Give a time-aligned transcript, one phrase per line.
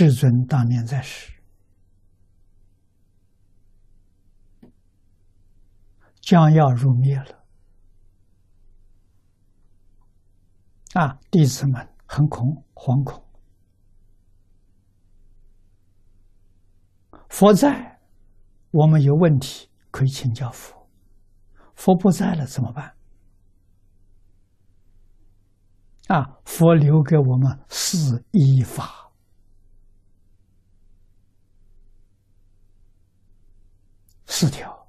[0.00, 1.32] 世尊当年在世，
[6.20, 7.44] 将要入灭了，
[10.92, 13.24] 啊，弟子们很恐惶恐。
[17.28, 17.98] 佛在，
[18.70, 20.86] 我们有问题可以请教佛；
[21.74, 22.94] 佛不在了怎么办？
[26.06, 28.97] 啊，佛留给我们四依法，
[34.38, 34.88] 四条。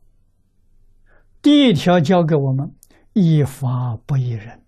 [1.41, 2.71] 第一条教给我们：
[3.13, 4.63] 依法不依人。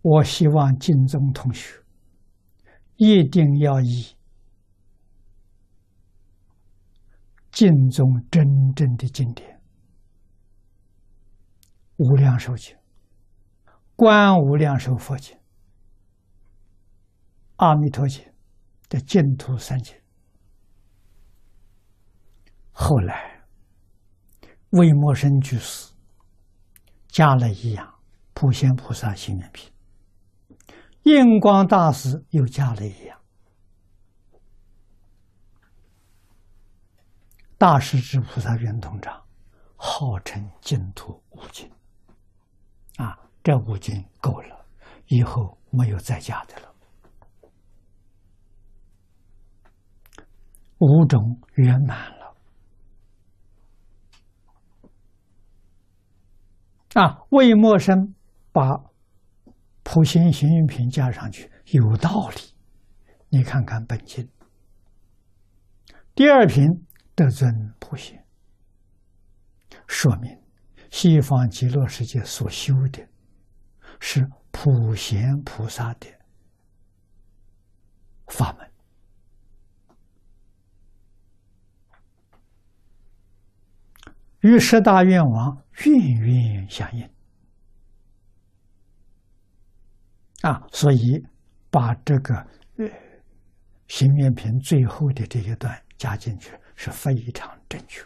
[0.00, 1.82] 我希望晋中同学
[2.94, 4.14] 一定要以
[7.50, 8.44] 晋中真
[8.76, 9.60] 正的经典。
[11.96, 12.76] 无量寿经、
[13.96, 15.36] 观无量寿佛经、
[17.56, 18.24] 阿弥陀经
[18.88, 19.96] 的净土三经，
[22.84, 23.40] 后来
[24.70, 25.92] 魏默生居士
[27.06, 27.94] 加了一样
[28.34, 29.72] 普贤菩萨心愿品，
[31.04, 33.16] 印光大师又加了一样
[37.56, 39.22] 大势至菩萨圆通章，
[39.76, 41.70] 号称净土五经。
[42.96, 44.66] 啊，这五经够了，
[45.06, 46.74] 以后没有再加的了。
[50.78, 52.21] 五种圆满了。
[56.94, 58.14] 啊，魏默生
[58.52, 58.62] 把
[59.82, 62.54] 普贤行愿品加上去，有道理。
[63.30, 64.28] 你看看本经，
[66.14, 66.66] 第二品
[67.14, 68.24] 得尊普贤，
[69.86, 70.38] 说明。
[70.90, 73.08] 西方极乐世界所修的，
[73.98, 76.06] 是普贤菩萨的
[78.26, 78.71] 法门，
[84.42, 87.08] 与十大愿王韵韵相应
[90.42, 90.66] 啊！
[90.72, 91.24] 所以
[91.70, 92.34] 把这个
[92.76, 92.88] 呃
[93.86, 98.02] 行愿品最后的这一段加进去是非常正确。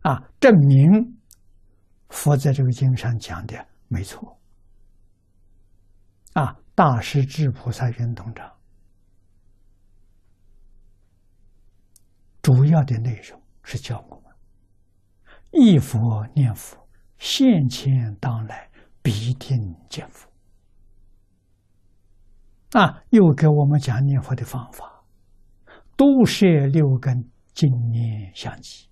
[0.00, 1.16] 啊，证明
[2.08, 4.38] 佛在这个经上讲的没错。
[6.32, 8.52] 啊，大师智菩萨圆通章
[12.42, 14.23] 主要的内容是教我
[15.54, 16.88] 一佛念佛，
[17.18, 18.70] 现前当来
[19.02, 19.56] 必定
[19.88, 20.28] 见佛。
[22.72, 25.04] 啊，又给我们讲念佛的方法，
[25.96, 28.88] 都摄六根，经念相继。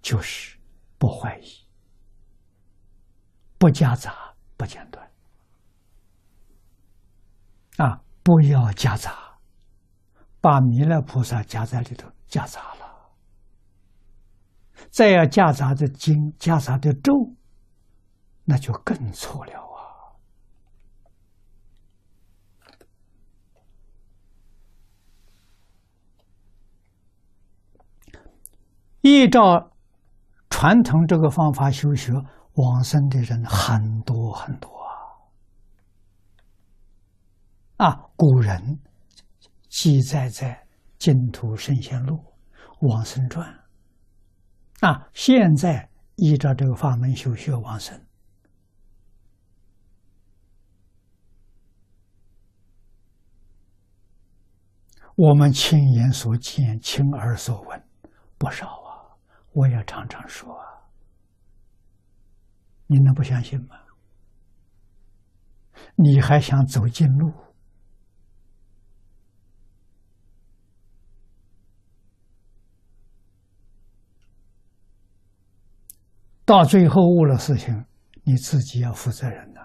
[0.00, 0.56] 就是
[0.96, 1.46] 不怀疑，
[3.58, 5.10] 不夹杂，不间断，
[7.78, 8.00] 啊！
[8.22, 9.38] 不要夹杂，
[10.40, 12.87] 把弥勒菩萨夹在里头，夹杂了，
[14.90, 17.12] 再要夹杂的经，夹杂的咒，
[18.44, 19.78] 那就更错了啊！
[29.02, 29.70] 依照。
[30.50, 32.12] 传统这个方法修学
[32.54, 34.68] 往生的人很多很多
[37.76, 37.86] 啊！
[37.86, 38.80] 啊，古人
[39.68, 40.52] 记载在
[40.98, 42.16] 《净土圣贤录》
[42.88, 43.46] 《往生传》
[44.80, 48.00] 啊，现在依照这个法门修学往生，
[55.16, 57.84] 我们亲眼所见、亲耳所闻
[58.38, 58.88] 不少啊。
[59.52, 60.56] 我也常常说，
[62.86, 63.76] 你能不相信吗？
[65.96, 67.32] 你还想走近路，
[76.48, 77.84] 到最后误了事情，
[78.24, 79.60] 你自己要负责任的。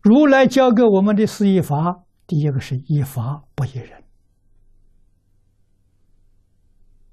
[0.00, 4.02] 如来教给我们的是一法，第一个是依法不依人。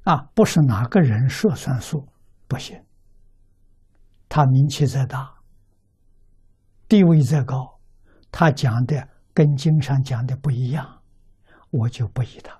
[0.03, 2.07] 啊，不是哪个人说算数，
[2.47, 2.81] 不行。
[4.29, 5.39] 他名气再大，
[6.87, 7.81] 地位再高，
[8.31, 11.01] 他讲的跟经上讲的不一样，
[11.69, 12.57] 我就不依他。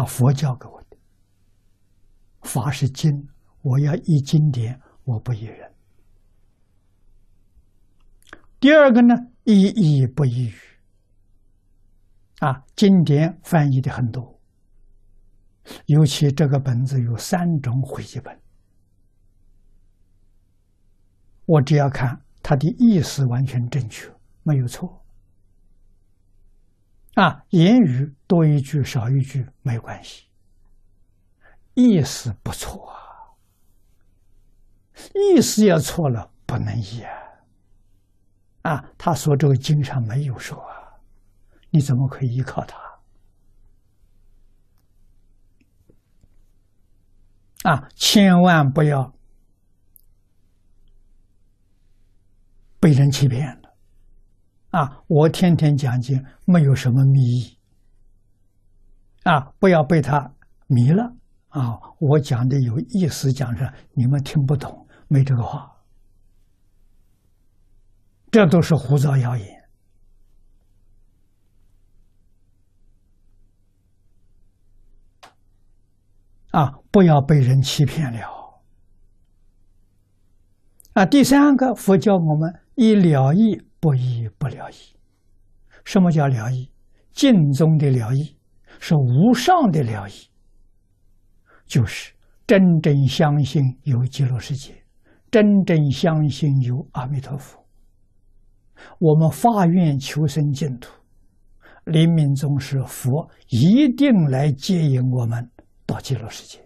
[0.00, 0.80] 啊，佛教给我
[2.42, 3.28] 法是经，
[3.62, 5.72] 我要依经典，我不依人。
[8.58, 9.14] 第二个呢，
[9.44, 10.54] 依义不依语。
[12.40, 14.40] 啊，经典翻译的很多。
[15.86, 18.40] 尤其这个本子有三种汇集本，
[21.44, 24.10] 我只要看他的意思完全正确，
[24.42, 25.04] 没有错。
[27.14, 30.26] 啊，言语多一句少一句没关系，
[31.82, 32.96] 意思不错啊。
[35.14, 37.12] 意思要错了不能依啊。
[38.62, 41.00] 啊，他说这个经上没有说啊，
[41.70, 42.78] 你怎么可以依靠他？
[47.70, 49.12] 啊，千万不要
[52.78, 53.74] 被人欺骗了！
[54.70, 57.58] 啊，我天天讲经，没有什么秘密。
[59.24, 60.34] 啊，不要被他
[60.66, 61.14] 迷了！
[61.50, 65.70] 啊，我讲的有意思，讲着你们听不懂，没这个话，
[68.30, 69.60] 这都是胡造谣言。
[76.52, 76.72] 啊！
[76.90, 78.60] 不要被人欺骗了。
[80.94, 84.74] 啊，第三个，佛教我们以了义不一不了义。
[85.84, 86.72] 什么叫了义？
[87.12, 88.36] 尽宗的了义
[88.80, 90.29] 是无上的了义，
[91.70, 92.12] 就是
[92.48, 94.74] 真正相信有极乐世界，
[95.30, 97.64] 真正相信有阿弥陀佛。
[98.98, 100.90] 我们发愿求生净土，
[101.84, 105.48] 临命终时，佛一定来接引我们。
[105.86, 106.58] 到极乐世界，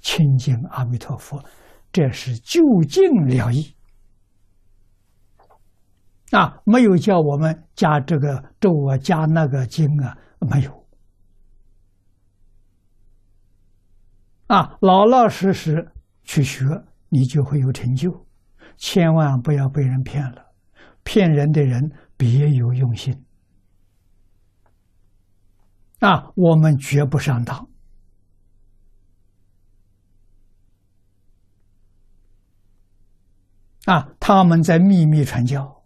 [0.00, 1.42] 亲近阿弥陀佛，
[1.92, 3.74] 这是就近了义
[6.32, 6.60] 啊！
[6.64, 10.79] 没有叫我们加这个咒啊，加那个经啊，没有
[14.50, 14.76] 啊！
[14.80, 15.92] 老老实实
[16.24, 16.64] 去学，
[17.08, 18.26] 你就会有成就。
[18.76, 20.44] 千万不要被人骗了，
[21.04, 23.24] 骗人的人别有用心
[26.00, 26.32] 啊！
[26.34, 27.68] 我们绝不上当。
[33.84, 34.08] 啊！
[34.18, 35.84] 他们在秘密传教，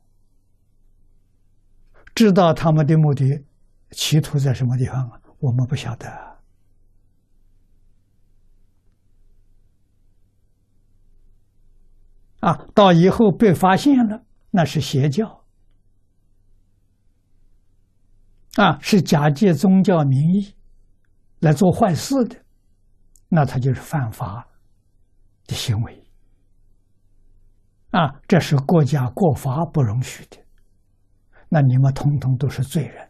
[2.15, 3.45] 知道他们的目的、
[3.91, 5.21] 企图在什么地方啊？
[5.39, 6.34] 我们不晓得。
[12.45, 15.47] 啊，到以后被发现了，那是邪教，
[18.57, 20.55] 啊，是假借宗教名义
[21.41, 22.37] 来做坏事的，
[23.31, 24.47] 那他就是犯法
[25.47, 26.05] 的行为。
[27.93, 30.37] 啊，这是国家国法不容许的，
[31.49, 33.09] 那你们通通都是罪人。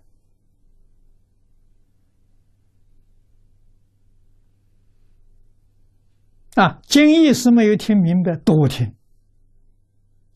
[6.55, 8.95] 啊，经义是没有听明白，多听。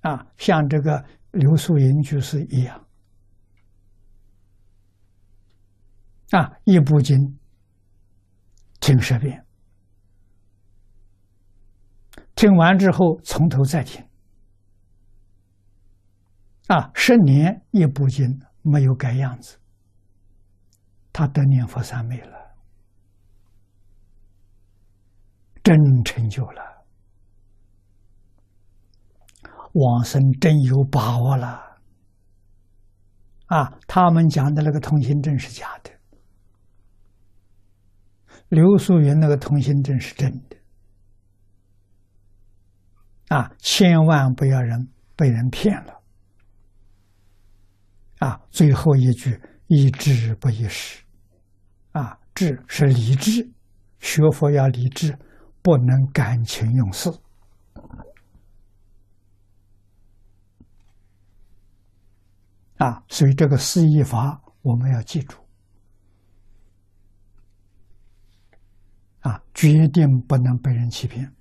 [0.09, 2.87] 啊，像这个刘素云就是一样，
[6.31, 7.39] 啊，一部经
[8.81, 9.45] 听十遍，
[12.35, 14.03] 听完之后从头再听。
[16.69, 19.59] 啊，十年一部经没有改样子，
[21.13, 22.55] 他得念佛三昧了，
[25.63, 26.78] 真成就了，
[29.79, 31.79] 往生真有把握了。
[33.47, 35.91] 啊，他们讲的那个通行证是假的，
[38.49, 40.57] 刘素云那个通行证是真的。
[43.29, 45.95] 啊，千万不要人被人骗了。
[48.19, 51.05] 啊，最后一句“一智不一时”，
[51.93, 53.49] 啊，智是理智，
[54.01, 55.17] 学佛要理智，
[55.63, 57.11] 不能感情用事。
[62.79, 65.37] 啊，所以这个四义法我们要记住，
[69.21, 71.33] 啊，决定不能被人欺骗。